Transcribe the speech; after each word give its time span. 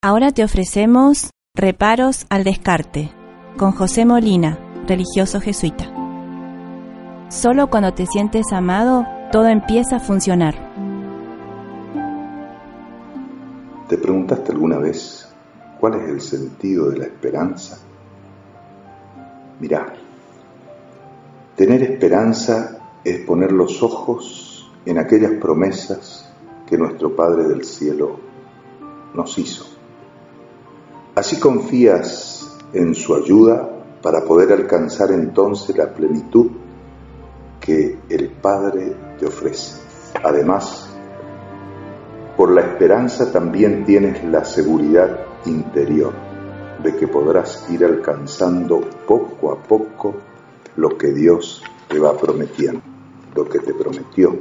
Ahora 0.00 0.30
te 0.30 0.44
ofrecemos 0.44 1.30
Reparos 1.56 2.26
al 2.30 2.44
Descarte 2.44 3.10
con 3.56 3.72
José 3.72 4.04
Molina, 4.04 4.56
religioso 4.86 5.40
jesuita. 5.40 5.92
Solo 7.30 7.68
cuando 7.68 7.92
te 7.92 8.06
sientes 8.06 8.52
amado, 8.52 9.04
todo 9.32 9.48
empieza 9.48 9.96
a 9.96 10.00
funcionar. 10.00 10.54
¿Te 13.88 13.98
preguntaste 13.98 14.52
alguna 14.52 14.78
vez 14.78 15.28
cuál 15.80 15.94
es 15.94 16.08
el 16.08 16.20
sentido 16.20 16.90
de 16.90 16.98
la 16.98 17.04
esperanza? 17.06 17.80
Mirá, 19.58 19.94
tener 21.56 21.82
esperanza 21.82 22.78
es 23.02 23.18
poner 23.26 23.50
los 23.50 23.82
ojos 23.82 24.70
en 24.86 24.98
aquellas 24.98 25.32
promesas 25.40 26.32
que 26.68 26.78
nuestro 26.78 27.16
Padre 27.16 27.48
del 27.48 27.64
Cielo 27.64 28.20
nos 29.12 29.36
hizo. 29.38 29.77
Así 31.18 31.40
confías 31.40 32.46
en 32.72 32.94
su 32.94 33.12
ayuda 33.12 33.68
para 34.00 34.22
poder 34.22 34.52
alcanzar 34.52 35.10
entonces 35.10 35.76
la 35.76 35.92
plenitud 35.92 36.46
que 37.58 37.98
el 38.08 38.28
Padre 38.28 38.94
te 39.18 39.26
ofrece. 39.26 39.80
Además, 40.22 40.88
por 42.36 42.52
la 42.52 42.60
esperanza 42.60 43.32
también 43.32 43.84
tienes 43.84 44.22
la 44.26 44.44
seguridad 44.44 45.18
interior 45.44 46.12
de 46.84 46.94
que 46.94 47.08
podrás 47.08 47.68
ir 47.68 47.84
alcanzando 47.84 48.80
poco 49.04 49.50
a 49.50 49.56
poco 49.56 50.14
lo 50.76 50.96
que 50.96 51.12
Dios 51.12 51.64
te 51.88 51.98
va 51.98 52.16
prometiendo, 52.16 52.80
lo 53.34 53.48
que 53.48 53.58
te 53.58 53.74
prometió. 53.74 54.38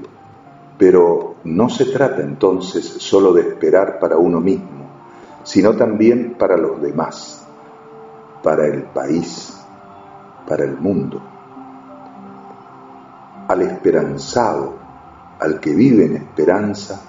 Pero 0.77 1.37
no 1.43 1.69
se 1.69 1.85
trata 1.85 2.21
entonces 2.21 2.85
solo 2.85 3.33
de 3.33 3.41
esperar 3.41 3.97
para 3.97 4.17
uno 4.17 4.39
mismo, 4.39 4.76
sino 5.47 5.77
también 5.77 6.35
para 6.37 6.57
los 6.57 6.81
demás, 6.81 7.47
para 8.43 8.67
el 8.67 8.83
país, 8.83 9.57
para 10.45 10.65
el 10.65 10.75
mundo. 10.75 11.21
Al 13.47 13.61
esperanzado, 13.61 14.73
al 15.39 15.61
que 15.61 15.73
vive 15.73 16.03
en 16.03 16.17
esperanza, 16.17 17.01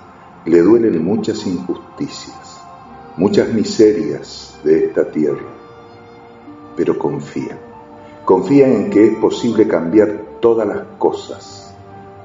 le 0.44 0.60
duelen 0.62 1.04
muchas 1.04 1.44
injusticias, 1.48 2.60
muchas 3.16 3.52
miserias 3.52 4.56
de 4.62 4.84
esta 4.84 5.10
tierra, 5.10 5.48
pero 6.76 6.96
confía, 6.96 7.58
confía 8.24 8.68
en 8.68 8.88
que 8.88 9.04
es 9.04 9.16
posible 9.16 9.66
cambiar 9.66 10.38
todas 10.40 10.68
las 10.68 10.82
cosas, 10.96 11.74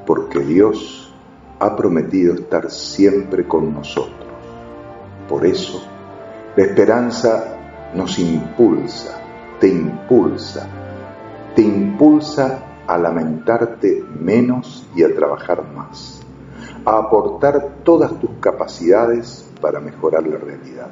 porque 0.05 0.41
Dios 0.41 1.11
ha 1.57 1.75
prometido 1.75 2.35
estar 2.35 2.69
siempre 2.69 3.47
con 3.47 3.73
nosotros. 3.73 4.29
Por 5.27 5.43
eso, 5.47 5.81
la 6.55 6.63
esperanza 6.63 7.57
nos 7.95 8.19
impulsa, 8.19 9.19
te 9.59 9.69
impulsa, 9.69 10.67
te 11.55 11.63
impulsa 11.63 12.63
a 12.85 12.97
lamentarte 12.97 14.03
menos 14.19 14.87
y 14.95 15.03
a 15.03 15.13
trabajar 15.15 15.63
más, 15.73 16.21
a 16.85 16.97
aportar 16.97 17.77
todas 17.83 18.19
tus 18.19 18.29
capacidades 18.39 19.49
para 19.61 19.79
mejorar 19.79 20.27
la 20.27 20.37
realidad. 20.37 20.89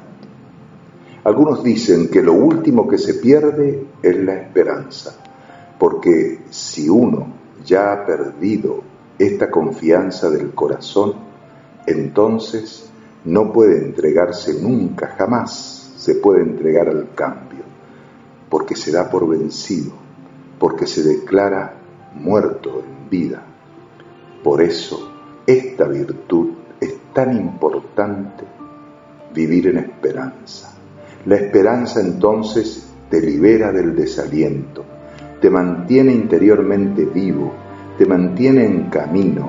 Algunos 1.24 1.62
dicen 1.62 2.08
que 2.08 2.22
lo 2.22 2.32
último 2.32 2.88
que 2.88 2.98
se 2.98 3.14
pierde 3.14 3.86
es 4.02 4.16
la 4.16 4.34
esperanza, 4.34 5.14
porque 5.78 6.40
si 6.50 6.88
uno 6.88 7.26
ya 7.64 7.92
ha 7.92 8.04
perdido 8.04 8.82
esta 9.16 9.48
confianza 9.48 10.28
del 10.28 10.50
corazón, 10.52 11.14
entonces 11.86 12.91
no 13.24 13.52
puede 13.52 13.78
entregarse 13.78 14.60
nunca, 14.60 15.14
jamás 15.16 15.92
se 15.96 16.16
puede 16.16 16.42
entregar 16.42 16.88
al 16.88 17.10
cambio, 17.14 17.62
porque 18.48 18.74
se 18.74 18.90
da 18.90 19.08
por 19.08 19.28
vencido, 19.28 19.92
porque 20.58 20.86
se 20.86 21.02
declara 21.04 21.74
muerto 22.14 22.80
en 22.80 23.08
vida. 23.08 23.42
Por 24.42 24.60
eso 24.60 25.12
esta 25.46 25.86
virtud 25.86 26.50
es 26.80 26.94
tan 27.12 27.36
importante 27.36 28.44
vivir 29.32 29.68
en 29.68 29.78
esperanza. 29.78 30.72
La 31.26 31.36
esperanza 31.36 32.00
entonces 32.00 32.88
te 33.08 33.20
libera 33.20 33.70
del 33.70 33.94
desaliento, 33.94 34.84
te 35.40 35.48
mantiene 35.48 36.12
interiormente 36.12 37.04
vivo, 37.04 37.52
te 37.96 38.04
mantiene 38.04 38.64
en 38.64 38.90
camino, 38.90 39.48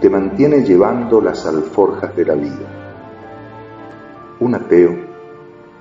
te 0.00 0.08
mantiene 0.08 0.62
llevando 0.62 1.20
las 1.20 1.44
alforjas 1.46 2.14
de 2.14 2.24
la 2.24 2.34
vida 2.34 2.87
un 4.40 4.54
ateo 4.54 4.96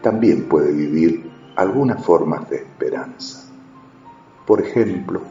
también 0.01 0.43
puede 0.47 0.71
vivir 0.71 1.29
algunas 1.55 2.03
formas 2.03 2.49
de 2.49 2.57
esperanza. 2.57 3.49
Por 4.45 4.61
ejemplo, 4.61 5.21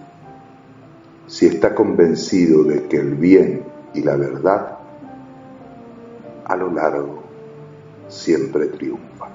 si 1.26 1.46
está 1.46 1.74
convencido 1.74 2.64
de 2.64 2.86
que 2.86 2.98
el 2.98 3.14
bien 3.14 3.64
y 3.94 4.02
la 4.02 4.16
verdad 4.16 4.78
a 6.44 6.56
lo 6.56 6.70
largo 6.70 7.22
siempre 8.08 8.66
triunfan. 8.66 9.30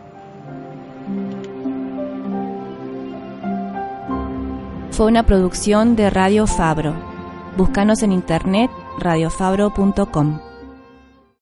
Fue 4.92 5.08
una 5.08 5.26
producción 5.26 5.96
de 5.96 6.10
Radio 6.10 6.48
Fabro. 6.48 6.94
Búscanos 7.58 8.04
en 8.04 8.12
internet 8.12 8.70
radiofabro.com. 9.00 10.51